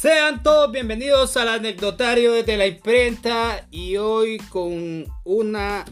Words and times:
Sean 0.00 0.42
todos 0.42 0.72
bienvenidos 0.72 1.36
al 1.36 1.48
anecdotario 1.48 2.32
desde 2.32 2.56
la 2.56 2.66
imprenta 2.66 3.66
y 3.70 3.98
hoy 3.98 4.38
con 4.48 5.04
una 5.24 5.84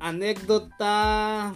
anécdota, 0.00 1.52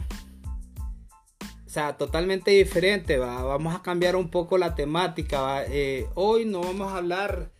o 1.40 1.70
sea, 1.70 1.96
totalmente 1.96 2.50
diferente. 2.50 3.16
¿va? 3.16 3.42
Vamos 3.44 3.74
a 3.74 3.80
cambiar 3.80 4.14
un 4.14 4.28
poco 4.28 4.58
la 4.58 4.74
temática. 4.74 5.64
Eh, 5.64 6.06
hoy 6.16 6.44
no 6.44 6.60
vamos 6.60 6.92
a 6.92 6.98
hablar 6.98 7.50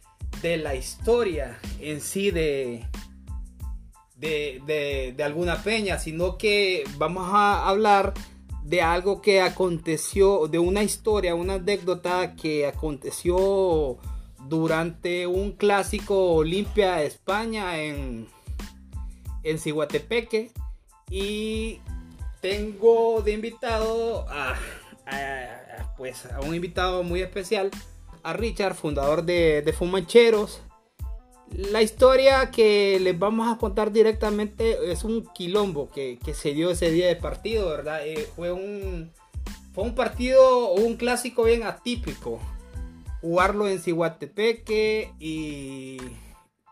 de 0.43 0.59
la 0.59 0.75
historia 0.75 1.59
en 1.81 2.03
sí 2.03 2.31
de, 2.31 2.85
de, 4.19 5.15
de 5.17 5.25
alguna 5.25 5.63
peña, 5.63 5.99
sino 5.99 6.37
que 6.37 6.85
vamos 6.99 7.27
a 7.33 7.67
hablar 7.67 8.13
de 8.71 8.83
algo 8.83 9.21
que 9.21 9.43
aconteció, 9.43 10.47
de 10.47 10.61
una 10.61 10.85
historia, 10.85 11.35
una 11.35 11.55
anécdota 11.55 12.37
que 12.37 12.69
aconteció 12.69 13.99
durante 14.47 15.27
un 15.27 15.51
clásico 15.51 16.35
Olimpia 16.35 17.03
España 17.03 17.81
en, 17.83 18.29
en 19.43 19.59
Ciguatepeque. 19.59 20.53
Y 21.11 21.81
tengo 22.41 23.23
de 23.23 23.33
invitado 23.33 24.25
a, 24.29 24.55
pues, 25.97 26.27
a 26.27 26.41
un 26.41 26.55
invitado 26.55 27.03
muy 27.03 27.23
especial, 27.23 27.73
a 28.23 28.33
Richard, 28.35 28.77
fundador 28.77 29.25
de, 29.25 29.63
de 29.63 29.73
Fumancheros. 29.73 30.63
La 31.57 31.83
historia 31.83 32.51
que 32.51 32.99
les 33.01 33.19
vamos 33.19 33.53
a 33.53 33.59
contar 33.59 33.91
directamente 33.91 34.93
es 34.93 35.03
un 35.03 35.27
quilombo 35.35 35.91
que, 35.91 36.19
se 36.33 36.55
dio 36.55 36.71
ese 36.71 36.91
día 36.93 37.09
de 37.09 37.17
partido, 37.17 37.69
¿verdad? 37.69 38.07
Eh, 38.07 38.29
fue, 38.37 38.53
un, 38.53 39.11
fue 39.75 39.85
un 39.85 39.95
partido 39.95 40.73
un 40.75 40.97
clásico 40.97 41.45
bien 41.45 41.65
atípico. 41.65 42.41
Jugarlo 43.21 43.69
en 43.69 43.81
Cihuatepeque 43.81 45.13
y 45.19 45.99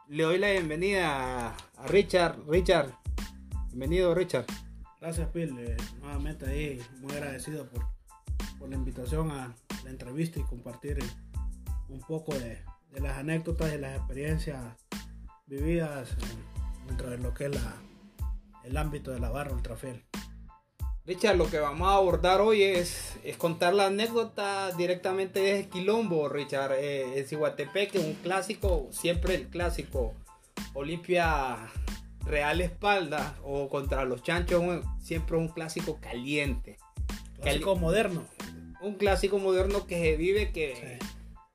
le 0.08 0.22
doy 0.22 0.38
la 0.38 0.52
bienvenida 0.52 1.48
a 1.48 1.86
Richard. 1.88 2.38
Richard, 2.48 2.92
bienvenido 3.70 4.14
Richard. 4.14 4.46
Gracias 5.00 5.28
Phil, 5.32 5.56
eh, 5.58 5.76
nuevamente 6.00 6.46
ahí 6.46 6.80
muy 7.00 7.12
agradecido 7.12 7.66
por, 7.66 7.84
por 8.58 8.68
la 8.68 8.76
invitación 8.76 9.30
a 9.32 9.54
la 9.84 9.90
entrevista 9.90 10.38
y 10.38 10.44
compartir 10.44 10.98
un 11.88 12.00
poco 12.00 12.32
de, 12.34 12.58
de 12.90 13.00
las 13.00 13.18
anécdotas 13.18 13.74
y 13.74 13.78
las 13.78 13.96
experiencias 13.96 14.58
vividas 15.46 16.16
dentro 16.86 17.10
de 17.10 17.18
lo 17.18 17.34
que 17.34 17.46
es 17.46 17.54
la, 17.54 17.76
el 18.64 18.76
ámbito 18.76 19.10
de 19.10 19.20
la 19.20 19.30
barra 19.30 19.52
ultrafiel. 19.52 20.04
Richard, 21.04 21.36
lo 21.36 21.48
que 21.48 21.58
vamos 21.58 21.88
a 21.88 21.94
abordar 21.94 22.42
hoy 22.42 22.62
es, 22.62 23.16
es 23.24 23.38
contar 23.38 23.72
la 23.72 23.86
anécdota 23.86 24.72
directamente 24.72 25.40
desde 25.40 25.68
Quilombo, 25.70 26.28
Richard, 26.28 26.72
eh, 26.74 27.26
en 27.30 28.04
un 28.04 28.14
clásico, 28.22 28.88
siempre 28.90 29.34
el 29.34 29.48
clásico, 29.48 30.14
Olimpia 30.74 31.56
Real 32.26 32.60
Espalda 32.60 33.36
o 33.42 33.70
contra 33.70 34.04
los 34.04 34.22
Chanchos, 34.22 34.84
siempre 35.00 35.38
un 35.38 35.48
clásico 35.48 35.98
caliente. 35.98 36.76
Clásico 37.40 37.74
moderno. 37.76 38.26
Un 38.82 38.94
clásico 38.96 39.38
moderno 39.38 39.86
que 39.86 39.98
se 40.02 40.16
vive, 40.16 40.52
que, 40.52 40.98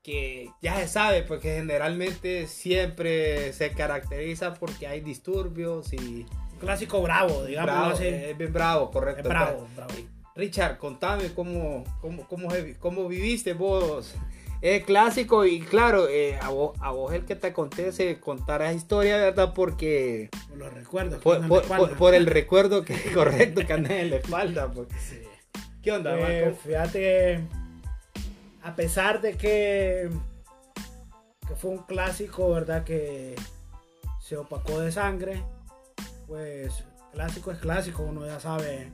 que 0.04 0.52
ya 0.62 0.76
se 0.76 0.88
sabe, 0.88 1.24
porque 1.24 1.56
generalmente 1.56 2.48
siempre 2.48 3.54
se 3.54 3.72
caracteriza 3.72 4.54
porque 4.54 4.86
hay 4.86 5.00
disturbios 5.00 5.94
y... 5.94 6.26
Un 6.54 6.60
clásico 6.60 7.02
bravo, 7.02 7.46
digamos 7.46 7.94
así. 7.94 8.08
Es 8.08 8.38
bien 8.38 8.52
bravo, 8.54 8.92
correcto. 8.92 9.22
Es 9.22 9.28
bravo, 9.28 9.68
bravo. 9.76 9.94
Richard, 10.36 10.78
contame 10.78 11.34
cómo, 11.34 11.84
cómo, 12.02 12.28
cómo, 12.28 12.50
cómo 12.80 13.08
viviste 13.08 13.54
vos 13.54 14.16
el 14.62 14.82
clásico 14.84 15.46
y 15.46 15.60
claro, 15.60 16.08
eh, 16.08 16.38
a, 16.42 16.50
vos, 16.50 16.78
a 16.80 16.92
vos 16.92 17.14
el 17.14 17.26
que 17.26 17.36
te 17.36 17.48
acontece 17.48 18.20
contar 18.20 18.62
esa 18.62 18.74
historia, 18.74 19.18
¿verdad? 19.18 19.54
Porque... 19.54 20.30
Por 20.50 20.58
los 20.58 20.74
recuerdos. 20.74 21.22
Por, 21.22 22.14
el 22.14 22.26
recuerdo 22.28 22.84
que 22.84 22.96
correcto 23.14 23.66
que 23.66 23.74
anda 23.74 24.00
en 24.00 24.10
la 24.10 24.16
espalda. 24.18 24.72
Pues. 24.72 24.88
¿Qué 25.82 25.92
onda, 25.92 26.18
eh, 26.18 26.56
Fíjate 26.64 27.63
a 28.64 28.76
pesar 28.76 29.22
de 29.22 29.38
que, 29.38 30.10
que 31.48 31.56
fue 31.56 31.72
un 31.72 31.80
clásico, 31.80 32.50
¿verdad? 32.52 32.84
Que 32.84 33.36
se 34.20 34.38
opacó 34.38 34.80
de 34.80 34.92
sangre, 34.92 35.44
pues 36.28 36.86
clásico 37.12 37.52
es 37.52 37.60
clásico, 37.60 38.04
uno 38.04 38.26
ya 38.26 38.40
sabe 38.40 38.94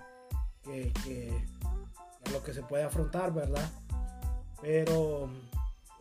que, 0.64 1.32
lo 2.32 2.44
que 2.44 2.54
se 2.54 2.64
puede 2.64 2.84
afrontar, 2.84 3.32
¿verdad? 3.32 3.68
Pero 4.62 5.30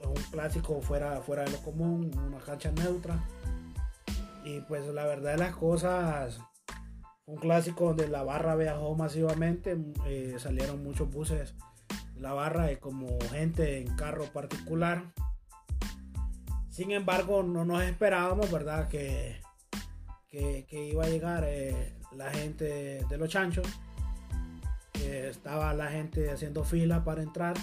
es 0.00 0.06
un 0.06 0.30
clásico 0.30 0.80
fuera, 0.80 1.20
fuera 1.20 1.44
de 1.44 1.50
lo 1.52 1.58
común, 1.58 2.10
una 2.26 2.38
cancha 2.38 2.72
neutra. 2.72 3.22
Y 4.44 4.60
pues 4.60 4.86
la 4.86 5.04
verdad 5.04 5.32
de 5.32 5.38
las 5.38 5.54
cosas, 5.54 6.40
un 7.26 7.36
clásico 7.36 7.88
donde 7.88 8.08
la 8.08 8.22
barra 8.22 8.56
viajó 8.56 8.94
masivamente, 8.94 9.76
eh, 10.06 10.36
salieron 10.38 10.82
muchos 10.82 11.10
buses 11.10 11.54
la 12.20 12.32
barra 12.32 12.74
como 12.78 13.18
gente 13.30 13.78
en 13.78 13.94
carro 13.96 14.24
particular. 14.26 15.12
Sin 16.70 16.90
embargo, 16.90 17.42
no 17.42 17.64
nos 17.64 17.82
esperábamos, 17.82 18.50
¿verdad? 18.50 18.88
Que, 18.88 19.40
que, 20.28 20.88
iba 20.92 21.04
a 21.04 21.08
llegar 21.08 21.44
eh, 21.46 21.94
la 22.12 22.30
gente 22.30 23.04
de 23.08 23.18
los 23.18 23.28
chanchos. 23.28 23.66
estaba 24.94 25.72
la 25.74 25.90
gente 25.90 26.30
haciendo 26.30 26.64
fila 26.64 27.04
para 27.04 27.22
entrar. 27.22 27.56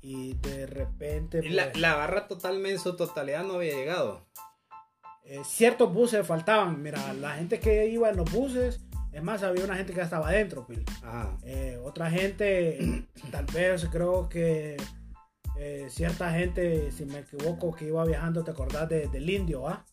Y 0.00 0.34
de 0.34 0.66
repente. 0.66 1.42
la, 1.50 1.72
pues, 1.72 1.78
la, 1.80 1.94
barra 1.94 2.28
totalmente 2.28 2.74
en 2.74 2.78
su 2.78 2.94
totalidad 2.94 3.44
no 3.44 3.54
había 3.54 3.74
llegado. 3.74 4.26
Eh, 5.24 5.40
ciertos 5.44 5.92
buses 5.92 6.24
faltaban. 6.24 6.80
Mira, 6.80 7.12
la 7.14 7.32
gente 7.32 7.58
que 7.58 7.88
iba 7.88 8.10
en 8.10 8.16
los 8.16 8.30
buses 8.30 8.85
es 9.16 9.22
más, 9.22 9.42
había 9.42 9.64
una 9.64 9.76
gente 9.76 9.94
que 9.94 10.02
estaba 10.02 10.28
adentro, 10.28 10.66
eh, 11.42 11.80
otra 11.82 12.10
gente, 12.10 13.06
tal 13.30 13.46
vez 13.46 13.86
creo 13.90 14.28
que 14.28 14.76
eh, 15.58 15.86
cierta 15.88 16.30
gente, 16.32 16.92
si 16.92 17.06
me 17.06 17.20
equivoco, 17.20 17.74
que 17.74 17.86
iba 17.86 18.04
viajando, 18.04 18.44
¿te 18.44 18.50
acordás 18.50 18.90
del 18.90 19.30
indio, 19.30 19.68
ah? 19.68 19.86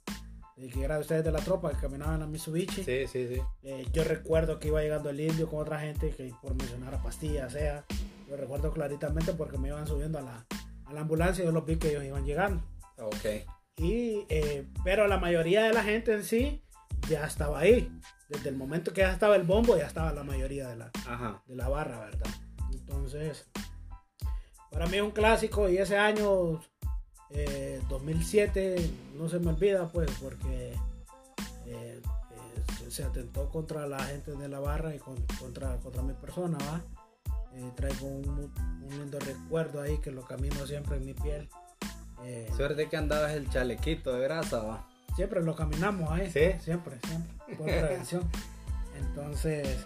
El 0.58 0.74
que 0.74 0.84
era 0.84 0.96
de 0.96 1.02
ustedes 1.02 1.24
de 1.24 1.32
la 1.32 1.40
tropa, 1.40 1.72
que 1.72 1.78
caminaba 1.78 2.16
en 2.16 2.20
la 2.20 2.28
Mitsubishi. 2.28 2.84
Sí, 2.84 3.08
sí, 3.08 3.30
sí. 3.30 3.42
Eh, 3.64 3.86
yo 3.94 4.04
recuerdo 4.04 4.60
que 4.60 4.68
iba 4.68 4.82
llegando 4.82 5.10
el 5.10 5.22
indio 5.22 5.48
con 5.48 5.60
otra 5.60 5.80
gente, 5.80 6.10
que 6.10 6.34
por 6.42 6.54
mencionar 6.56 6.94
a 6.94 7.02
Pastilla, 7.02 7.50
sea, 7.50 7.86
yo 8.28 8.36
recuerdo 8.36 8.74
claritamente 8.74 9.32
porque 9.32 9.58
me 9.58 9.70
iban 9.70 9.88
subiendo 9.88 10.20
a 10.20 10.22
la, 10.22 10.46
a 10.84 10.94
la 10.94 11.00
ambulancia 11.00 11.44
y 11.44 11.46
yo 11.46 11.54
los 11.54 11.66
vi 11.66 11.78
que 11.78 11.92
ellos 11.92 12.04
iban 12.04 12.26
llegando. 12.26 12.62
Ok. 12.98 13.48
Y, 13.78 14.28
pero 14.84 15.08
la 15.08 15.18
mayoría 15.18 15.64
de 15.64 15.74
la 15.74 15.84
gente 15.84 16.14
en 16.14 16.24
sí 16.24 16.63
ya 17.10 17.26
estaba 17.26 17.60
ahí 17.60 17.92
desde 18.30 18.50
el 18.50 18.56
momento 18.56 18.94
que 18.94 19.02
ya 19.02 19.12
estaba 19.12 19.36
el 19.36 19.44
bombo, 19.44 19.78
ya 19.78 19.88
estaba 19.88 20.12
la 20.12 20.24
mayoría 20.24 20.68
de 20.68 20.76
la, 20.76 20.92
de 21.46 21.56
la 21.56 21.70
barra, 21.70 22.00
¿verdad? 22.00 22.30
Entonces, 22.72 23.48
para 24.72 24.88
mí 24.88 24.98
es 24.98 25.04
un 25.04 25.12
clásico 25.12 25.70
y 25.70 25.78
ese 25.78 25.98
año 25.98 26.60
2007 27.90 28.76
eh, 28.76 28.92
no 29.16 29.30
se 29.30 29.40
me 29.40 29.50
olvida, 29.50 29.88
pues, 29.88 30.10
porque 30.22 30.74
eh, 31.66 32.02
eh, 32.02 32.02
se 32.90 33.04
atentó 33.04 33.50
contra 33.50 33.88
la 33.88 34.00
gente 34.04 34.32
de 34.32 34.48
la 34.48 34.60
barra 34.60 34.96
y 34.96 35.00
contra, 35.00 35.78
contra 35.78 36.02
mi 36.02 36.14
persona, 36.14 36.58
¿va? 36.60 36.82
traigo 37.76 38.08
un, 38.08 38.52
lindo 38.90 39.20
recuerdo 39.20 39.82
ahí 39.82 40.00
que 40.00 40.12
lo 40.12 40.24
camino 40.24 40.66
siempre 40.66 40.98
en 40.98 41.06
mi 41.06 41.14
piel. 41.14 41.48
Suerte 42.56 42.90
que 42.90 42.98
andabas 42.98 43.34
el 43.34 43.50
chalequito 43.50 44.14
de 44.14 44.22
grasa, 44.22 44.64
¿va? 44.64 44.88
Siempre 45.16 45.44
lo 45.44 45.56
caminamos 45.56 46.10
ahí. 46.12 46.30
Sí. 46.32 46.60
Siempre, 46.60 46.98
siempre. 47.06 47.56
Por 47.56 47.66
prevención. 47.66 48.24
Entonces, 48.98 49.86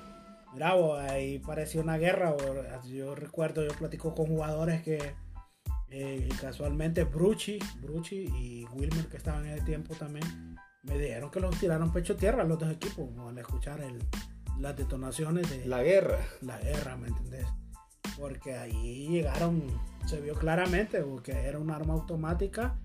bravo, 0.54 0.96
ahí 0.96 1.40
pareció 1.40 1.82
una 1.82 1.98
guerra. 1.98 2.36
Yo 2.86 3.16
recuerdo, 3.16 3.64
yo 3.66 3.74
platico 3.74 4.16
con 4.16 4.28
jugadores 4.28 4.82
que 4.84 5.14
eh, 5.90 6.30
casualmente 6.40 7.04
Bruchi, 7.04 7.60
Bruchi 7.82 8.26
y 8.38 8.66
Wilmer, 8.74 9.08
que 9.08 9.18
estaban 9.18 9.46
en 9.46 9.54
el 9.54 9.66
tiempo 9.66 9.96
también, 9.96 10.58
me 10.84 10.98
dijeron 10.98 11.30
que 11.30 11.40
los 11.40 11.58
tiraron 11.60 11.92
pecho 11.92 12.16
tierra 12.16 12.44
los 12.44 12.60
dos 12.60 12.72
equipos 12.72 13.10
al 13.20 13.38
escuchar 13.38 13.82
el, 13.82 14.00
las 14.60 14.76
detonaciones 14.76 15.50
de 15.50 15.66
la 15.66 15.84
guerra. 15.84 16.20
La 16.42 16.58
guerra, 16.60 16.96
¿me 16.98 17.10
entendés? 17.10 17.48
Porque 18.18 18.56
ahí 18.56 19.08
llegaron, 19.10 19.64
se 20.06 20.22
vio 20.22 20.36
claramente 20.36 21.04
que 21.24 21.32
era 21.32 21.60
un 21.60 21.70
arma 21.72 21.94
automática 21.94 22.80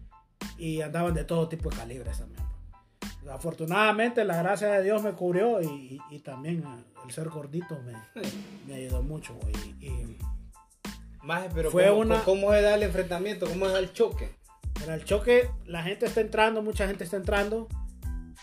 y 0.59 0.81
andaban 0.81 1.15
de 1.15 1.25
todo 1.25 1.49
tipo 1.49 1.71
de 1.71 1.77
calibres 1.77 2.19
también. 2.19 2.43
Afortunadamente 3.31 4.25
la 4.25 4.37
gracia 4.37 4.69
de 4.73 4.83
Dios 4.83 5.03
me 5.03 5.12
cubrió 5.12 5.61
y, 5.62 6.00
también 6.25 6.65
el 7.05 7.12
ser 7.12 7.29
gordito 7.29 7.79
me, 7.83 7.94
me 8.67 8.75
ayudó 8.75 9.03
mucho. 9.03 9.39
Y, 9.81 10.17
Más, 11.23 11.47
pero 11.55 11.71
fue 11.71 11.89
¿cómo, 11.89 12.00
una, 12.00 12.25
¿cómo 12.25 12.50
da 12.50 12.75
el 12.75 12.83
enfrentamiento? 12.83 13.47
¿Cómo 13.47 13.69
da 13.69 13.79
el 13.79 13.93
choque? 13.93 14.35
Era 14.83 14.94
el 14.94 15.05
choque, 15.05 15.49
la 15.67 15.83
gente 15.83 16.06
está 16.06 16.21
entrando, 16.21 16.62
mucha 16.62 16.89
gente 16.89 17.05
está 17.05 17.17
entrando, 17.17 17.69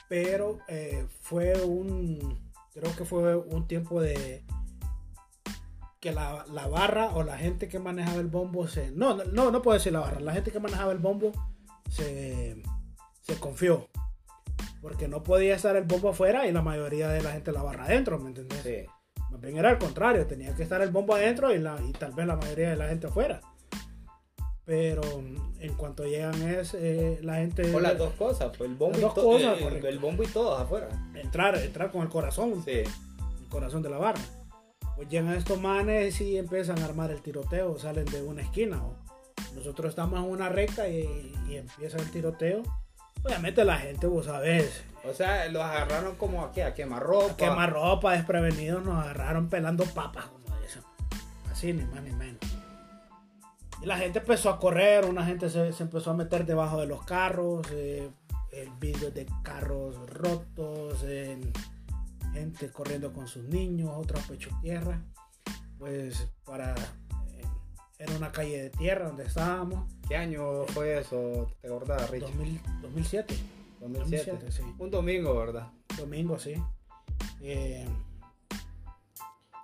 pero 0.07 0.59
eh, 0.69 1.05
fue 1.19 1.61
un, 1.61 2.39
creo 2.73 2.95
que 2.95 3.03
fue 3.03 3.35
un 3.35 3.67
tiempo 3.67 3.99
de, 3.99 4.45
que 5.99 6.13
la, 6.13 6.45
la 6.51 6.67
barra 6.67 7.09
o 7.09 7.23
la 7.23 7.37
gente 7.37 7.67
que 7.67 7.79
manejaba 7.79 8.21
el 8.21 8.27
bombo 8.27 8.67
se... 8.67 8.91
No, 8.91 9.15
no, 9.15 9.51
no 9.51 9.61
puedo 9.61 9.77
decir 9.77 9.91
la 9.91 9.99
barra. 9.99 10.19
La 10.19 10.33
gente 10.33 10.51
que 10.51 10.59
manejaba 10.59 10.91
el 10.91 10.99
bombo 10.99 11.31
se, 11.89 12.61
se 13.21 13.35
confió. 13.39 13.87
Porque 14.81 15.07
no 15.07 15.23
podía 15.23 15.55
estar 15.55 15.75
el 15.75 15.83
bombo 15.83 16.09
afuera 16.09 16.47
y 16.47 16.51
la 16.51 16.61
mayoría 16.61 17.09
de 17.09 17.21
la 17.21 17.31
gente 17.33 17.51
la 17.51 17.63
barra 17.63 17.85
adentro, 17.85 18.17
¿me 18.19 18.29
entendés? 18.29 18.61
Sí. 18.63 18.85
Más 19.31 19.41
bien 19.41 19.57
era 19.57 19.69
al 19.69 19.77
contrario, 19.77 20.25
tenía 20.25 20.55
que 20.55 20.63
estar 20.63 20.81
el 20.81 20.89
bombo 20.89 21.15
adentro 21.15 21.53
y, 21.53 21.59
la, 21.59 21.77
y 21.87 21.91
tal 21.91 22.13
vez 22.13 22.25
la 22.25 22.35
mayoría 22.35 22.69
de 22.71 22.75
la 22.77 22.87
gente 22.87 23.07
afuera. 23.07 23.41
Pero 24.65 25.01
mm, 25.03 25.61
en 25.61 25.73
cuanto 25.75 26.03
llegan 26.05 26.41
es 26.47 26.73
eh, 26.75 27.19
la 27.23 27.35
gente... 27.37 27.73
O 27.75 27.79
las 27.79 27.97
dos 27.97 28.13
cosas, 28.13 28.55
pues 28.57 28.69
el 28.69 28.75
bombo, 28.75 28.97
y 28.97 29.01
to- 29.01 29.13
cosas, 29.15 29.57
el- 29.57 29.63
correcto. 29.63 29.87
el 29.87 29.99
bombo 29.99 30.23
y 30.23 30.27
todos 30.27 30.61
afuera. 30.61 30.87
Entrar, 31.15 31.57
entrar 31.57 31.91
con 31.91 32.01
el 32.03 32.09
corazón, 32.09 32.63
Sí. 32.63 32.71
el 32.71 33.47
corazón 33.49 33.81
de 33.81 33.89
la 33.89 33.97
barra. 33.97 34.21
Pues 34.95 35.09
llegan 35.09 35.33
estos 35.33 35.59
manes 35.59 36.19
y 36.21 36.37
empiezan 36.37 36.79
a 36.79 36.85
armar 36.85 37.09
el 37.11 37.21
tiroteo, 37.21 37.77
salen 37.79 38.05
de 38.05 38.21
una 38.21 38.41
esquina. 38.43 38.83
¿o? 38.83 38.93
Nosotros 39.55 39.89
estamos 39.89 40.19
en 40.19 40.25
una 40.29 40.49
recta 40.49 40.87
y, 40.87 41.33
y 41.49 41.55
empieza 41.57 41.97
el 41.97 42.09
tiroteo. 42.11 42.63
Obviamente 43.23 43.65
la 43.65 43.77
gente, 43.77 44.07
vos 44.07 44.25
sabés, 44.27 44.83
O 45.03 45.13
sea, 45.13 45.47
los 45.49 45.61
agarraron 45.63 46.15
como 46.15 46.43
aquí, 46.45 46.61
a 46.61 46.73
quemar 46.73 47.03
ropa. 47.03 47.33
a 47.33 47.35
quemar 47.35 47.71
ropa, 47.73 48.13
desprevenidos, 48.13 48.83
nos 48.83 49.03
agarraron 49.03 49.49
pelando 49.49 49.83
papas, 49.85 50.25
como 50.27 50.57
dicen. 50.61 50.83
Así, 51.51 51.73
ni 51.73 51.83
más 51.83 52.01
ni 52.01 52.11
menos. 52.11 52.39
Y 53.81 53.85
la 53.85 53.97
gente 53.97 54.19
empezó 54.19 54.49
a 54.49 54.59
correr, 54.59 55.05
una 55.05 55.25
gente 55.25 55.49
se, 55.49 55.73
se 55.73 55.83
empezó 55.83 56.11
a 56.11 56.13
meter 56.13 56.45
debajo 56.45 56.79
de 56.79 56.87
los 56.87 57.03
carros, 57.05 57.65
eh, 57.71 58.09
el 58.51 58.69
vidrio 58.79 59.11
de 59.11 59.25
carros 59.43 59.95
rotos, 60.09 61.03
en- 61.03 61.51
gente 62.33 62.71
corriendo 62.71 63.11
con 63.11 63.27
sus 63.27 63.43
niños, 63.45 63.89
otros 63.95 64.21
pecho 64.27 64.49
tierra. 64.61 65.01
Pues 65.77 66.27
para... 66.45 66.75
era 67.99 68.15
una 68.15 68.31
calle 68.31 68.63
de 68.63 68.69
tierra 68.69 69.07
donde 69.07 69.25
estábamos. 69.25 69.93
¿Qué 70.07 70.15
año 70.15 70.63
fue 70.67 70.99
eso? 70.99 71.47
¿Te 71.61 71.67
acordás, 71.67 72.09
Rich? 72.09 72.23
2000 72.23 72.61
2007. 72.81 73.35
2007. 73.81 74.31
2007, 74.31 74.51
sí. 74.51 74.63
Un 74.79 74.89
domingo, 74.89 75.35
¿verdad? 75.35 75.67
domingo, 75.97 76.39
sí. 76.39 76.55
Eh, 77.41 77.85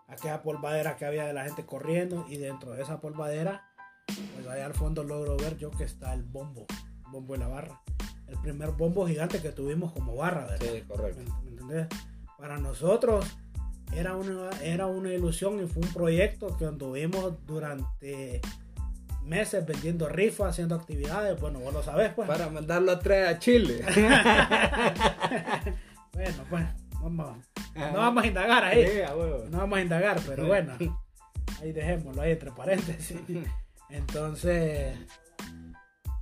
aquella 0.07 0.41
polvadera 0.41 0.97
que 0.97 1.05
había 1.05 1.25
de 1.25 1.33
la 1.33 1.45
gente 1.45 1.65
corriendo 1.65 2.25
y 2.29 2.35
dentro 2.35 2.71
de 2.73 2.83
esa 2.83 2.99
polvadera, 2.99 3.69
pues 4.05 4.47
allá 4.47 4.65
al 4.65 4.73
fondo 4.73 5.03
logro 5.03 5.37
ver 5.37 5.57
yo 5.57 5.71
que 5.71 5.85
está 5.85 6.13
el 6.13 6.23
bombo, 6.23 6.65
el 7.05 7.11
bombo 7.11 7.33
de 7.33 7.39
la 7.39 7.47
barra. 7.47 7.81
El 8.27 8.37
primer 8.39 8.71
bombo 8.71 9.07
gigante 9.07 9.41
que 9.41 9.51
tuvimos 9.51 9.93
como 9.93 10.15
barra, 10.15 10.45
¿verdad? 10.45 10.67
Sí, 10.73 10.81
correcto. 10.81 11.21
¿Me, 11.21 11.43
me 11.43 11.49
entendés? 11.51 11.87
Para 12.37 12.57
nosotros 12.57 13.37
era 13.95 14.15
una, 14.15 14.49
era 14.61 14.85
una 14.87 15.13
ilusión 15.13 15.63
y 15.63 15.67
fue 15.67 15.81
un 15.83 15.93
proyecto 15.93 16.55
que 16.57 16.65
anduvimos 16.65 17.33
durante 17.45 18.41
meses 19.23 19.65
vendiendo 19.65 20.07
rifas, 20.07 20.49
haciendo 20.49 20.75
actividades. 20.75 21.39
Bueno, 21.39 21.59
vos 21.59 21.73
lo 21.73 21.81
sabés, 21.83 22.13
pues. 22.13 22.27
Para 22.27 22.49
mandarlo 22.49 22.91
a 22.91 22.99
traer 22.99 23.27
a 23.27 23.39
Chile. 23.39 23.81
Bueno, 26.13 26.43
pues, 26.49 26.63
vamos, 27.01 27.37
no 27.75 27.93
vamos 27.93 28.23
a 28.23 28.27
indagar 28.27 28.63
ahí. 28.63 28.87
Sí. 28.87 28.99
No 29.49 29.57
vamos 29.57 29.79
a 29.79 29.81
indagar, 29.81 30.17
pero 30.25 30.43
Sí. 30.43 30.47
bueno, 30.47 30.73
ahí 31.61 31.73
dejémoslo 31.73 32.21
ahí 32.21 32.31
entre 32.31 32.51
paréntesis. 32.51 33.17
Entonces, 33.89 34.97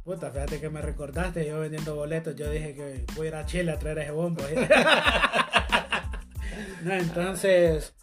puta, 0.04 0.32
fíjate 0.32 0.60
que 0.60 0.70
me 0.72 0.82
recordaste, 0.82 1.46
yo 1.46 1.60
vendiendo 1.60 1.94
boletos, 1.96 2.36
yo 2.36 2.50
dije 2.50 2.74
que 2.74 3.06
voy 3.16 3.28
a 3.28 3.30
ir 3.30 3.36
a 3.36 3.46
Chile 3.46 3.72
a 3.72 3.78
traer 3.78 4.00
ese 4.00 4.12
bombo. 4.12 4.42
No, 6.84 6.94
entonces, 6.94 7.94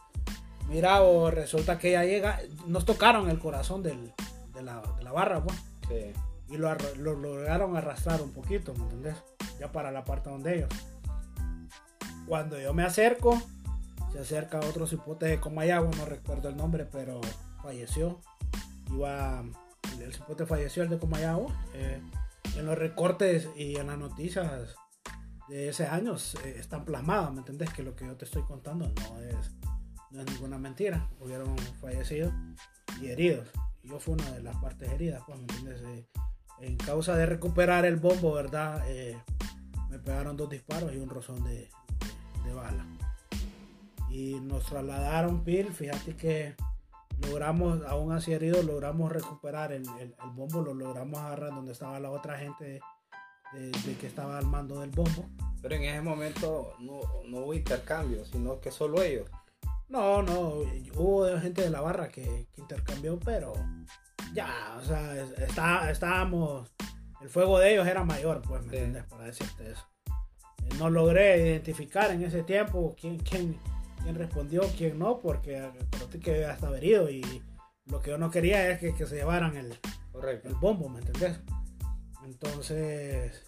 mira, 0.68 1.02
o 1.02 1.30
resulta 1.30 1.78
que 1.78 1.92
ya 1.92 2.04
llega, 2.04 2.40
nos 2.66 2.84
tocaron 2.84 3.28
el 3.30 3.38
corazón 3.38 3.82
del- 3.82 4.12
de, 4.54 4.62
la, 4.62 4.82
de 4.98 5.04
la 5.04 5.12
barra, 5.12 5.42
pues, 5.42 5.56
Sí. 5.88 6.12
y 6.48 6.56
lo, 6.56 6.74
lo 6.96 7.14
lograron 7.14 7.76
arrastrar 7.76 8.20
un 8.22 8.32
poquito, 8.32 8.74
¿me 8.74 8.82
entendés? 8.84 9.16
Ya 9.58 9.70
para 9.72 9.90
la 9.90 10.04
parte 10.04 10.30
donde 10.30 10.56
ellos. 10.58 10.70
Cuando 12.26 12.58
yo 12.60 12.72
me 12.74 12.84
acerco, 12.84 13.40
se 14.12 14.20
acerca 14.20 14.58
otro 14.60 14.86
cipote 14.86 15.26
de 15.26 15.40
Comayagua, 15.40 15.90
no 15.96 16.04
recuerdo 16.04 16.48
el 16.48 16.56
nombre, 16.56 16.84
pero 16.90 17.20
falleció. 17.62 18.20
Iba, 18.92 19.42
el, 19.96 20.02
el 20.02 20.14
cipote 20.14 20.46
falleció, 20.46 20.82
el 20.82 20.90
de 20.90 20.98
Comayagua. 20.98 21.52
eh, 21.74 22.00
en 22.56 22.66
los 22.66 22.76
recortes 22.76 23.48
y 23.56 23.76
en 23.76 23.86
las 23.88 23.98
noticias 23.98 24.74
de 25.50 25.68
ese 25.68 25.86
año 25.86 26.14
eh, 26.44 26.54
están 26.58 26.84
plasmadas, 26.84 27.32
¿me 27.32 27.40
entendés? 27.40 27.70
Que 27.72 27.82
lo 27.82 27.94
que 27.96 28.06
yo 28.06 28.16
te 28.16 28.24
estoy 28.24 28.42
contando 28.42 28.86
no 28.88 29.20
es, 29.20 29.36
no 30.10 30.20
es 30.20 30.26
ninguna 30.32 30.56
mentira. 30.58 31.08
Hubieron 31.20 31.56
fallecidos 31.80 32.32
y 33.00 33.08
heridos. 33.08 33.48
Yo 33.82 33.98
fui 33.98 34.14
una 34.14 34.30
de 34.30 34.42
las 34.42 34.56
partes 34.56 34.90
heridas, 34.90 35.22
pues, 35.26 35.38
¿me 35.38 35.42
entiendes? 35.44 35.82
Eh, 35.82 36.06
en 36.60 36.76
causa 36.76 37.16
de 37.16 37.26
recuperar 37.26 37.84
el 37.84 37.96
bombo, 37.96 38.32
¿verdad? 38.34 38.82
Eh, 38.86 39.18
me 39.88 39.98
pegaron 39.98 40.36
dos 40.36 40.48
disparos 40.50 40.92
y 40.94 40.98
un 40.98 41.08
rozón 41.08 41.42
de, 41.44 41.50
de- 41.54 41.68
de 42.44 42.54
bala. 42.54 42.86
Y 44.10 44.34
nos 44.40 44.66
trasladaron 44.66 45.42
PIL, 45.44 45.72
fíjate 45.72 46.16
que 46.16 46.54
logramos, 47.28 47.80
aún 47.86 48.12
así 48.12 48.32
heridos, 48.32 48.64
logramos 48.64 49.10
recuperar 49.10 49.72
el, 49.72 49.84
el- 50.00 50.14
el 50.22 50.30
bombo, 50.34 50.60
lo 50.62 50.74
logramos 50.74 51.18
agarrar 51.18 51.50
donde 51.54 51.72
estaba 51.72 51.98
la 52.00 52.10
otra 52.10 52.38
gente 52.38 52.80
de, 53.52 53.70
de 53.70 53.96
que 53.96 54.06
estaba 54.06 54.38
al 54.38 54.46
mando 54.46 54.80
del 54.80 54.90
bombo. 54.90 55.28
Pero 55.62 55.74
en 55.74 55.82
ese 55.84 56.00
momento 56.00 56.74
no, 56.80 57.00
no 57.26 57.38
hubo 57.40 57.54
intercambio, 57.54 58.24
sino 58.24 58.60
que 58.60 58.70
solo 58.70 59.02
ellos. 59.02 59.28
No, 59.88 60.22
no, 60.22 60.62
hubo 60.96 61.26
gente 61.40 61.62
de 61.62 61.70
la 61.70 61.80
barra 61.80 62.08
que, 62.08 62.46
que 62.54 62.60
intercambió, 62.60 63.18
pero 63.18 63.52
ya, 64.32 64.78
o 64.80 64.84
sea, 64.84 65.16
es- 65.20 65.38
está, 65.38 65.90
estábamos, 65.90 66.70
el 67.20 67.28
fuego 67.28 67.58
de 67.58 67.72
ellos 67.72 67.86
era 67.86 68.04
mayor, 68.04 68.40
pues, 68.42 68.62
¿me 68.62 68.70
Sí. 68.70 68.76
entiendes? 68.76 69.04
Para 69.04 69.24
decirte 69.24 69.72
eso. 69.72 69.84
Eh, 70.62 70.68
No 70.78 70.88
logré 70.90 71.38
identificar 71.48 72.10
en 72.12 72.22
ese 72.22 72.42
tiempo 72.44 72.94
quién, 72.98 73.18
quién, 73.18 73.58
quién 74.02 74.14
respondió, 74.14 74.62
quién 74.78 74.98
no, 74.98 75.18
porque 75.18 75.68
que 76.22 76.40
ya 76.40 76.52
estaba 76.52 76.76
herido 76.78 77.10
y 77.10 77.42
lo 77.86 78.00
que 78.00 78.10
yo 78.10 78.18
no 78.18 78.30
quería 78.30 78.70
es 78.70 78.78
que, 78.78 78.94
que 78.94 79.06
se 79.06 79.16
llevaran 79.16 79.56
el, 79.56 79.76
Correcto. 80.12 80.48
el 80.48 80.54
bombo, 80.54 80.88
¿me 80.88 81.00
entendés? 81.00 81.40
Entonces, 82.30 83.44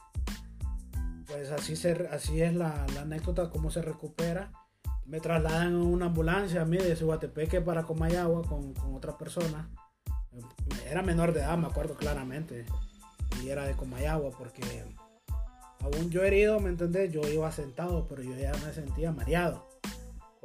pues 1.27 1.53
así, 1.53 1.75
así 2.11 2.43
es 2.43 2.53
la, 2.53 2.85
la 2.95 3.03
anécdota, 3.03 3.49
cómo 3.49 3.71
se 3.71 3.81
recupera. 3.81 4.51
Me 5.07 5.21
trasladan 5.21 5.69
en 5.69 5.75
una 5.77 6.07
ambulancia 6.07 6.63
a 6.63 6.65
mí 6.65 6.79
de 6.79 6.97
Cihuatepeque 6.97 7.61
para 7.61 7.85
Comayagua 7.85 8.43
con, 8.43 8.75
con 8.75 8.95
otra 8.95 9.17
persona. 9.17 9.71
Era 10.89 11.03
menor 11.03 11.33
de 11.33 11.41
edad, 11.41 11.57
me 11.57 11.69
acuerdo 11.69 11.95
claramente. 11.95 12.67
Y 13.43 13.51
era 13.51 13.67
de 13.67 13.75
Comayagua 13.75 14.31
porque 14.37 14.85
aún 15.81 16.11
yo 16.11 16.25
herido, 16.25 16.59
¿me 16.59 16.71
entendés? 16.71 17.13
Yo 17.13 17.21
iba 17.29 17.51
sentado, 17.53 18.09
pero 18.09 18.23
yo 18.23 18.35
ya 18.37 18.53
me 18.67 18.73
sentía 18.73 19.13
mareado 19.13 19.72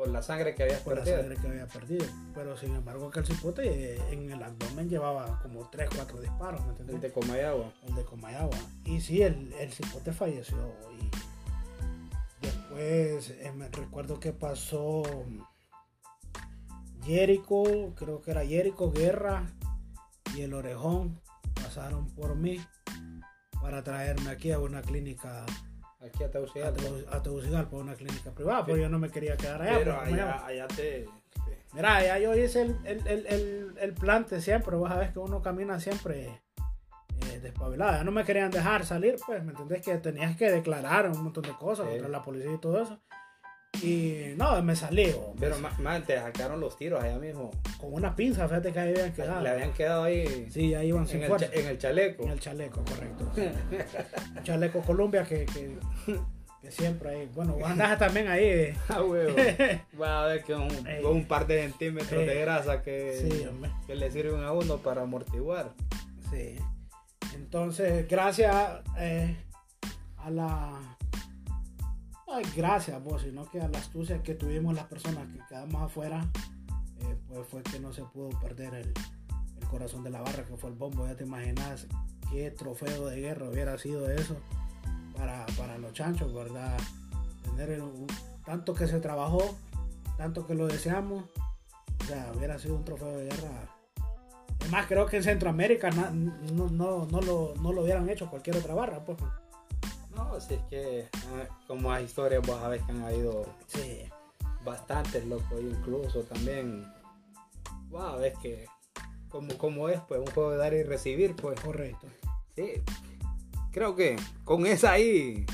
Por 0.07 0.13
la 0.13 0.23
sangre 0.23 0.55
que 0.55 0.63
habías 0.63 0.79
por 0.81 0.95
la 0.95 1.03
perdido. 1.03 1.21
sangre 1.21 1.37
que 1.41 1.47
había 1.47 1.67
perdido. 1.67 2.05
Pero 2.33 2.57
sin 2.57 2.75
embargo, 2.75 3.11
que 3.11 3.19
el 3.19 3.25
cipote 3.25 3.95
eh, 3.95 4.01
en 4.11 4.31
el 4.31 4.41
abdomen 4.41 4.89
llevaba 4.89 5.39
como 5.41 5.69
3, 5.69 5.89
4 5.95 6.21
disparos, 6.21 6.61
¿me? 6.65 6.93
El 6.93 7.01
de 7.01 7.11
Comayagua. 7.11 7.73
el 7.85 7.95
de 7.95 8.05
Comayagua. 8.05 8.57
Y 8.85 9.01
sí, 9.01 9.21
el, 9.21 9.51
el 9.53 9.71
cipote 9.71 10.13
falleció. 10.13 10.57
Y 12.41 12.45
después 12.45 13.29
eh, 13.31 13.51
me 13.53 13.67
recuerdo 13.67 14.19
que 14.19 14.31
pasó 14.31 15.03
Jerico, 17.03 17.93
creo 17.95 18.21
que 18.21 18.31
era 18.31 18.45
Jerico, 18.45 18.91
Guerra 18.91 19.45
y 20.35 20.41
el 20.41 20.53
Orejón 20.53 21.21
pasaron 21.55 22.07
por 22.15 22.35
mí 22.35 22.59
para 23.61 23.83
traerme 23.83 24.29
aquí 24.29 24.51
a 24.51 24.59
una 24.59 24.81
clínica 24.81 25.45
Aquí 25.99 26.23
a 26.23 26.29
Tegucigalpa. 26.31 26.79
Tegu- 26.81 27.05
a 27.11 27.21
Tegucigalpa, 27.23 27.75
una 27.77 27.95
clínica 27.95 28.31
privada, 28.31 28.65
pero 28.65 28.77
yo 28.77 28.89
no 28.89 28.99
me 28.99 29.09
quería 29.09 29.35
quedar 29.35 29.61
allá. 29.61 29.77
Pero 29.79 29.95
pues, 29.99 30.13
allá, 30.13 30.45
allá 30.45 30.67
te, 30.67 31.05
Mira, 31.73 32.03
ya 32.03 32.17
yo 32.19 32.35
hice 32.35 32.61
el, 32.61 32.77
el, 32.85 33.07
el, 33.07 33.25
el, 33.27 33.73
el 33.79 33.93
plante 33.93 34.39
siempre, 34.41 34.75
vos 34.77 34.89
sabés 34.89 35.11
que 35.11 35.19
uno 35.19 35.41
camina 35.41 35.79
siempre 35.79 36.41
eh, 37.31 37.39
despabilado. 37.41 37.93
Ya 37.97 38.03
no 38.03 38.11
me 38.11 38.23
querían 38.23 38.51
dejar 38.51 38.85
salir, 38.85 39.15
pues, 39.25 39.43
¿me 39.43 39.51
entendés? 39.51 39.81
Que 39.81 39.97
tenías 39.97 40.35
que 40.37 40.49
declarar 40.51 41.09
un 41.09 41.23
montón 41.23 41.43
de 41.43 41.51
cosas 41.53 41.87
contra 41.87 42.07
la 42.07 42.21
policía 42.21 42.53
y 42.53 42.57
todo 42.57 42.81
eso. 42.81 42.99
Y 43.83 44.33
no, 44.37 44.61
me 44.63 44.75
salí 44.75 45.11
bo, 45.11 45.35
Pero 45.39 45.55
me- 45.59 45.69
más, 45.83 46.03
te 46.05 46.17
sacaron 46.17 46.59
los 46.59 46.77
tiros 46.77 47.03
allá 47.03 47.17
mismo. 47.19 47.51
con 47.79 47.93
una 47.93 48.15
pinza, 48.15 48.47
fíjate 48.47 48.71
que 48.73 48.79
ahí 48.79 48.89
habían 48.91 49.13
quedado. 49.13 49.41
Le 49.41 49.49
habían 49.49 49.73
quedado 49.73 50.03
ahí 50.05 50.47
Sí, 50.51 50.73
ahí 50.73 50.87
iban 50.87 51.07
sin 51.07 51.21
en, 51.23 51.31
el, 51.31 51.43
en 51.53 51.77
chaleco. 51.77 52.23
En 52.23 52.29
el 52.31 52.39
chaleco, 52.39 52.83
correcto. 52.85 53.31
Chaleco 54.43 54.81
Colombia 54.81 55.23
que, 55.23 55.45
que, 55.45 55.77
que 56.61 56.71
siempre 56.71 57.09
hay. 57.11 57.25
Bueno, 57.35 57.55
andás 57.63 57.97
también 57.99 58.27
ahí. 58.27 58.43
eh. 58.45 58.77
Ah, 58.89 59.03
huevo. 59.03 59.35
Va 60.01 60.23
a 60.23 60.27
ver 60.27 60.43
que 60.43 60.55
un, 60.55 60.69
con 61.01 61.11
un 61.15 61.25
par 61.25 61.45
de 61.45 61.61
centímetros 61.61 62.25
de 62.25 62.35
grasa 62.41 62.81
que, 62.81 63.19
Sí, 63.29 63.47
que 63.85 63.95
le 63.95 64.09
sirven 64.11 64.43
a 64.43 64.51
uno 64.53 64.77
para 64.77 65.03
amortiguar. 65.03 65.71
Sí. 66.31 66.55
Entonces, 67.35 68.07
gracias 68.07 68.55
eh, 68.97 69.35
a 70.17 70.29
la. 70.31 70.97
Ay, 72.29 72.43
gracias 72.57 73.01
vos, 73.01 73.21
sino 73.21 73.49
que 73.49 73.61
a 73.61 73.69
la 73.69 73.79
astucia 73.79 74.21
que 74.21 74.35
tuvimos 74.35 74.75
las 74.75 74.85
personas 74.85 75.27
que 75.31 75.39
quedamos 75.47 75.81
afuera, 75.81 76.25
eh, 76.99 77.15
pues 77.29 77.47
fue 77.47 77.63
que 77.63 77.79
no 77.79 77.93
se 77.93 78.03
pudo 78.03 78.29
perder 78.41 78.73
el, 78.75 78.93
corazón 79.71 80.03
de 80.03 80.09
la 80.09 80.21
barra, 80.21 80.45
que 80.45 80.55
fue 80.57 80.69
el 80.69 80.75
bombo. 80.75 81.07
Ya 81.07 81.15
te 81.15 81.23
imaginas 81.23 81.87
qué 82.29 82.51
trofeo 82.51 83.07
de 83.07 83.19
guerra 83.19 83.49
hubiera 83.49 83.77
sido 83.77 84.09
eso 84.09 84.35
para, 85.15 85.45
para 85.57 85.77
los 85.77 85.93
chanchos, 85.93 86.33
¿verdad? 86.33 86.77
Tener 87.43 87.81
tanto 88.45 88.73
que 88.73 88.87
se 88.87 88.99
trabajó, 88.99 89.57
tanto 90.17 90.45
que 90.45 90.53
lo 90.53 90.67
deseamos, 90.67 91.23
o 92.01 92.05
sea, 92.05 92.31
hubiera 92.35 92.59
sido 92.59 92.75
un 92.75 92.83
trofeo 92.83 93.17
de 93.17 93.25
guerra. 93.25 93.73
Además, 94.61 94.85
creo 94.87 95.05
que 95.05 95.17
en 95.17 95.23
Centroamérica 95.23 95.91
no, 95.91 96.11
no, 96.11 97.05
no, 97.05 97.21
lo, 97.21 97.55
no 97.55 97.71
lo 97.71 97.83
hubieran 97.83 98.09
hecho 98.09 98.29
cualquier 98.29 98.57
otra 98.57 98.73
barra, 98.73 99.03
pues. 99.03 99.17
No, 100.37 100.41
si 100.41 100.53
es 100.53 100.61
que 100.69 101.09
ah, 101.13 101.47
como 101.65 101.91
hay 101.91 102.05
historias, 102.05 102.45
vos 102.45 102.59
sabés 102.59 102.83
que 102.83 102.91
han 102.91 103.01
habido 103.01 103.45
sí. 103.65 104.01
bastantes, 104.63 105.25
loco, 105.25 105.59
incluso 105.59 106.21
también, 106.21 106.85
wow, 107.89 108.19
ves 108.19 108.37
que 108.37 108.67
como, 109.29 109.57
como 109.57 109.89
es, 109.89 109.99
pues 110.07 110.19
un 110.19 110.27
juego 110.27 110.51
de 110.51 110.57
dar 110.57 110.73
y 110.75 110.83
recibir, 110.83 111.35
pues. 111.35 111.59
Correcto. 111.59 112.07
Sí, 112.55 112.83
creo 113.71 113.95
que 113.95 114.15
con 114.43 114.67
esa 114.67 114.91
ahí. 114.91 115.45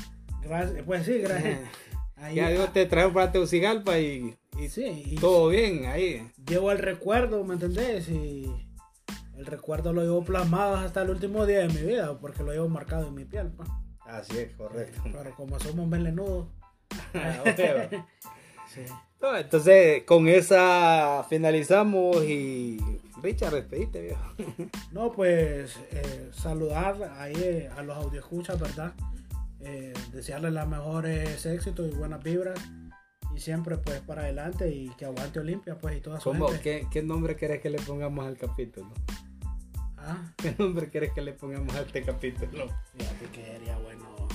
Gracias, 0.42 0.82
pues 0.84 1.06
sí, 1.06 1.18
gracias. 1.18 1.60
Ahí, 2.16 2.36
ya 2.36 2.48
Dios 2.48 2.72
te 2.72 2.86
trae 2.86 3.10
para 3.10 3.32
Teucigalpa 3.32 3.98
y, 3.98 4.36
y, 4.58 4.68
sí, 4.68 5.16
todo 5.20 5.48
bien 5.48 5.86
ahí. 5.86 6.30
Llevo 6.46 6.70
el 6.70 6.78
recuerdo, 6.78 7.44
¿me 7.44 7.54
entendés? 7.54 8.08
Y 8.08 8.50
el 9.36 9.44
recuerdo 9.44 9.92
lo 9.92 10.02
llevo 10.02 10.24
plasmado 10.24 10.76
hasta 10.76 11.02
el 11.02 11.10
último 11.10 11.44
día 11.44 11.58
de 11.58 11.68
mi 11.68 11.82
vida, 11.82 12.16
porque 12.20 12.44
lo 12.44 12.52
llevo 12.52 12.68
marcado 12.68 13.08
en 13.08 13.14
mi 13.14 13.24
piel. 13.24 13.50
pues. 13.50 13.68
Así 14.18 14.38
es, 14.38 14.52
correcto. 14.54 15.02
Pero 15.04 15.34
como 15.34 15.58
somos 15.58 15.86
melenudos. 15.86 16.46
Ah, 19.22 19.40
entonces, 19.40 20.02
con 20.04 20.28
esa 20.28 21.24
finalizamos 21.28 22.22
y 22.24 22.78
Richard, 23.22 23.54
despediste, 23.54 24.02
viejo. 24.02 24.22
No, 24.92 25.12
pues 25.12 25.76
eh, 25.92 26.30
saludar 26.32 27.14
ahí 27.18 27.34
eh, 27.36 27.70
a 27.76 27.82
los 27.82 28.12
escuchas 28.12 28.60
¿verdad? 28.60 28.92
Eh, 29.60 29.94
desearles 30.12 30.52
los 30.52 30.68
mejores 30.68 31.46
éxitos 31.46 31.90
y 31.90 31.94
buenas 31.94 32.22
vibras 32.22 32.60
y 33.34 33.40
siempre 33.40 33.78
pues 33.78 34.00
para 34.00 34.22
adelante 34.22 34.70
y 34.70 34.90
que 34.90 35.06
aguante 35.06 35.40
Olimpia 35.40 35.78
pues 35.78 35.96
y 35.96 36.00
toda 36.00 36.20
su 36.20 36.30
¿Cómo, 36.30 36.48
¿qué, 36.62 36.86
¿Qué 36.90 37.02
nombre 37.02 37.34
querés 37.36 37.62
que 37.62 37.70
le 37.70 37.78
pongamos 37.78 38.26
al 38.26 38.36
capítulo? 38.36 38.92
¿Ah? 40.06 40.18
¿Qué 40.36 40.54
nombre 40.58 40.90
quieres 40.90 41.12
que 41.12 41.22
le 41.22 41.32
pongamos 41.32 41.74
a 41.74 41.80
este 41.80 42.02
capítulo? 42.02 42.68
Fíjate 42.96 43.26
que 43.32 43.44
sería 43.44 43.78
bueno 43.78 44.28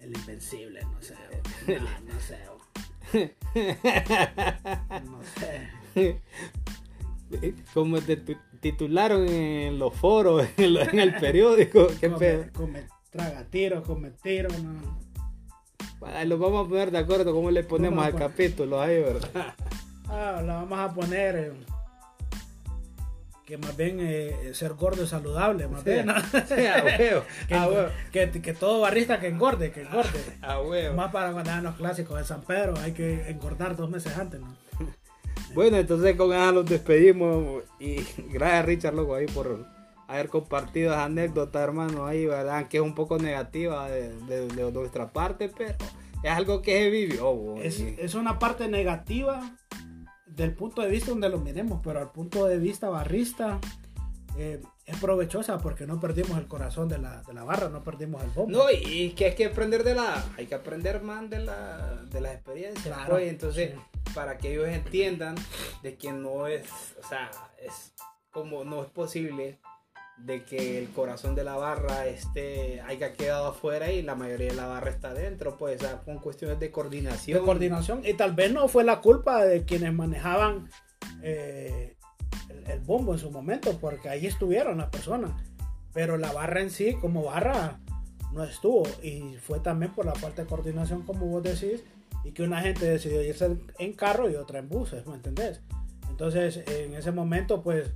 el 0.00 0.16
invencible, 0.16 0.82
no 0.82 1.00
sé. 1.00 1.14
No, 1.66 2.12
no 2.12 2.20
sé. 2.20 2.38
No 5.04 5.22
sé. 5.22 6.20
Como 7.72 8.00
te 8.00 8.16
titularon 8.60 9.26
en 9.28 9.78
los 9.78 9.94
foros, 9.94 10.46
en, 10.56 10.98
el 10.98 11.14
periódico. 11.14 11.86
¿Qué 12.00 12.08
come, 12.08 12.18
pedo? 12.18 12.44
Come, 12.52 12.86
traga 13.10 13.44
tiro, 13.44 13.82
come 13.82 14.12
no. 14.62 16.24
lo 16.24 16.38
vamos 16.38 16.66
a 16.66 16.68
poner 16.68 16.90
de 16.90 16.98
acuerdo 16.98 17.32
cómo 17.32 17.50
le 17.50 17.62
ponemos 17.62 18.04
al 18.04 18.14
capítulo 18.14 18.80
ahí, 18.80 19.00
¿verdad? 19.00 19.54
Ah, 20.06 20.42
lo 20.42 20.48
vamos 20.48 20.78
a 20.78 20.92
poner. 20.92 21.54
Que 23.48 23.56
más 23.56 23.74
bien 23.78 23.96
eh, 23.98 24.50
ser 24.52 24.74
gordo 24.74 25.04
es 25.04 25.08
saludable, 25.08 25.68
más 25.68 25.82
bien. 25.82 26.06
que, 28.12 28.30
que, 28.42 28.52
todo 28.52 28.80
barrista 28.80 29.18
que 29.20 29.28
engorde, 29.28 29.72
que 29.72 29.84
engorde. 29.84 30.22
A 30.42 30.60
huevo. 30.60 30.94
Más 30.94 31.10
para 31.10 31.32
cuando 31.32 31.56
los 31.62 31.76
clásicos 31.76 32.18
de 32.18 32.26
San 32.26 32.42
Pedro, 32.42 32.74
hay 32.78 32.92
que 32.92 33.30
engordar 33.30 33.74
dos 33.74 33.88
meses 33.88 34.18
antes, 34.18 34.38
¿no? 34.38 34.54
Bueno, 35.54 35.78
entonces 35.78 36.14
con 36.14 36.34
eso 36.34 36.52
los 36.52 36.66
despedimos 36.66 37.62
y 37.80 38.04
gracias 38.30 38.66
Richard, 38.66 38.94
loco, 38.94 39.14
ahí 39.14 39.24
por 39.24 39.64
haber 40.06 40.28
compartido 40.28 40.92
esa 40.92 41.04
anécdota, 41.04 41.62
hermano, 41.62 42.04
ahí, 42.04 42.26
¿verdad? 42.26 42.68
Que 42.68 42.76
es 42.76 42.82
un 42.82 42.94
poco 42.94 43.16
negativa 43.16 43.88
de, 43.88 44.12
de, 44.26 44.72
nuestra 44.72 45.10
parte, 45.10 45.50
pero 45.56 45.74
es 46.22 46.30
algo 46.30 46.60
que 46.60 46.72
se 46.82 46.90
vivió. 46.90 47.56
Es, 47.62 47.80
es 47.80 48.14
una 48.14 48.38
parte 48.38 48.68
negativa 48.68 49.56
del 50.38 50.54
punto 50.54 50.82
de 50.82 50.88
vista 50.88 51.10
donde 51.10 51.28
lo 51.28 51.38
miremos, 51.38 51.80
pero 51.82 51.98
al 51.98 52.12
punto 52.12 52.46
de 52.46 52.58
vista 52.58 52.88
barrista 52.88 53.58
eh, 54.38 54.62
es 54.86 54.96
provechosa 55.00 55.58
porque 55.58 55.84
no 55.84 55.98
perdimos 55.98 56.38
el 56.38 56.46
corazón 56.46 56.88
de 56.88 56.96
la, 56.96 57.22
de 57.22 57.34
la, 57.34 57.42
barra, 57.42 57.68
no 57.68 57.82
perdimos 57.82 58.22
el 58.22 58.30
bombo. 58.30 58.56
No, 58.56 58.70
y 58.70 59.10
que 59.10 59.26
hay 59.26 59.34
que 59.34 59.46
aprender 59.46 59.82
de 59.82 59.96
la, 59.96 60.24
hay 60.36 60.46
que 60.46 60.54
aprender 60.54 61.02
más 61.02 61.28
de 61.28 61.40
la, 61.40 62.04
de 62.08 62.20
las 62.20 62.34
experiencias, 62.34 62.96
pues, 63.08 63.28
entonces, 63.28 63.74
para 64.14 64.38
que 64.38 64.52
ellos 64.52 64.68
entiendan 64.68 65.34
de 65.82 65.96
que 65.96 66.12
no 66.12 66.46
es, 66.46 66.68
o 67.04 67.08
sea, 67.08 67.30
es 67.60 67.92
como 68.30 68.64
no 68.64 68.84
es 68.84 68.90
posible 68.90 69.58
de 70.24 70.42
que 70.42 70.78
el 70.78 70.88
corazón 70.90 71.34
de 71.34 71.44
la 71.44 71.56
barra 71.56 72.06
este, 72.06 72.80
haya 72.82 73.12
quedado 73.12 73.46
afuera 73.46 73.90
y 73.92 74.02
la 74.02 74.14
mayoría 74.14 74.48
de 74.48 74.56
la 74.56 74.66
barra 74.66 74.90
está 74.90 75.14
dentro, 75.14 75.56
pues 75.56 75.80
con 76.04 76.18
cuestiones 76.18 76.58
de 76.58 76.70
coordinación. 76.70 77.38
De 77.38 77.44
coordinación, 77.44 78.02
y 78.04 78.14
tal 78.14 78.34
vez 78.34 78.52
no 78.52 78.68
fue 78.68 78.84
la 78.84 79.00
culpa 79.00 79.44
de 79.44 79.64
quienes 79.64 79.92
manejaban 79.92 80.68
eh, 81.22 81.96
el, 82.66 82.80
bombo 82.80 83.12
en 83.12 83.18
su 83.18 83.30
momento, 83.30 83.78
porque 83.80 84.08
ahí 84.08 84.26
estuvieron 84.26 84.78
las 84.78 84.90
personas, 84.90 85.30
pero 85.92 86.16
la 86.16 86.32
barra 86.32 86.60
en 86.60 86.70
sí, 86.70 86.94
como 86.94 87.24
barra, 87.24 87.78
no 88.32 88.44
estuvo, 88.44 88.82
y 89.02 89.36
fue 89.36 89.60
también 89.60 89.92
por 89.94 90.04
la 90.04 90.14
falta 90.14 90.42
de 90.42 90.48
coordinación, 90.48 91.02
como 91.02 91.26
vos 91.26 91.42
decís, 91.42 91.84
y 92.24 92.32
que 92.32 92.42
una 92.42 92.60
gente 92.60 92.84
decidió 92.84 93.22
irse 93.22 93.56
en 93.78 93.92
carro 93.92 94.28
y 94.28 94.34
otra 94.34 94.58
en 94.58 94.68
buses, 94.68 95.06
¿me 95.06 95.14
entendés? 95.14 95.60
Entonces, 96.10 96.64
en 96.66 96.94
ese 96.94 97.12
momento, 97.12 97.62
pues 97.62 97.92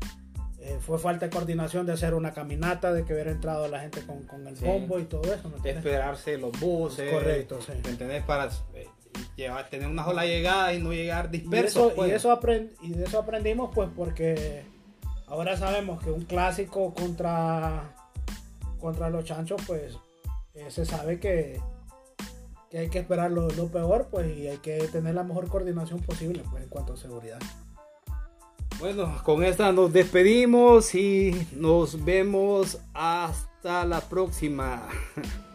eh, 0.64 0.78
fue 0.80 0.96
falta 0.96 1.26
de 1.26 1.32
coordinación 1.32 1.86
de 1.86 1.92
hacer 1.92 2.14
una 2.14 2.32
caminata, 2.32 2.92
de 2.92 3.04
que 3.04 3.12
hubiera 3.12 3.32
entrado 3.32 3.66
la 3.66 3.80
gente 3.80 4.00
con, 4.06 4.22
con 4.22 4.46
el 4.46 4.54
bombo 4.54 5.00
y 5.00 5.04
todo 5.04 5.34
eso. 5.34 5.50
de 5.60 5.70
esperarse 5.70 6.38
los 6.38 6.58
buses. 6.60 7.12
Correcto, 7.12 7.60
sí. 7.60 7.72
¿Me 7.82 7.90
entendés? 7.90 8.22
Para 8.22 8.48
eh, 8.74 8.86
llevar, 9.34 9.68
tener 9.70 9.88
una 9.88 10.04
sola 10.04 10.24
llegada 10.24 10.72
y 10.72 10.80
no 10.80 10.92
llegar 10.92 11.32
dispersos. 11.32 11.64
Y, 11.66 11.88
eso, 11.88 11.94
pues. 11.96 12.12
y, 12.12 12.14
eso 12.14 12.40
y 12.82 12.92
de 12.92 13.04
eso 13.04 13.18
aprendimos, 13.18 13.72
pues, 13.74 13.88
porque 13.96 14.62
ahora 15.26 15.56
sabemos 15.56 16.00
que 16.00 16.12
un 16.12 16.22
clásico 16.26 16.94
contra, 16.94 17.96
contra 18.78 19.10
los 19.10 19.24
chanchos, 19.24 19.60
pues, 19.66 19.98
eh, 20.54 20.70
se 20.70 20.86
sabe 20.86 21.18
que, 21.18 21.60
que 22.70 22.78
hay 22.78 22.88
que 22.88 23.00
esperar 23.00 23.32
lo, 23.32 23.48
lo 23.50 23.66
peor, 23.66 24.06
pues, 24.12 24.28
y 24.36 24.46
hay 24.46 24.58
que 24.58 24.78
tener 24.92 25.16
la 25.16 25.24
mejor 25.24 25.48
coordinación 25.48 25.98
posible, 26.02 26.44
pues, 26.48 26.62
en 26.62 26.68
cuanto 26.68 26.92
a 26.92 26.96
seguridad. 26.96 27.40
Bueno, 28.82 29.14
con 29.22 29.44
esta 29.44 29.70
nos 29.70 29.92
despedimos 29.92 30.96
y 30.96 31.46
nos 31.54 32.04
vemos 32.04 32.80
hasta 32.92 33.84
la 33.86 34.00
próxima. 34.00 34.82